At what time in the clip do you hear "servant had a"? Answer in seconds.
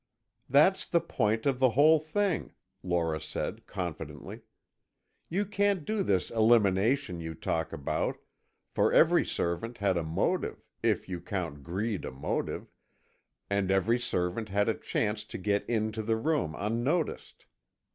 9.23-10.03, 13.99-14.73